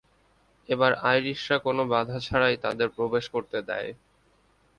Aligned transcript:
এবার 0.69 0.91
আইরিশরা 1.03 1.57
কোন 1.59 1.77
বাধা 1.91 2.17
ছাড়াই 2.19 2.55
তাদের 2.57 2.87
প্রবেশ 2.97 3.25
করতে 3.29 3.57
দেয়। 3.69 3.89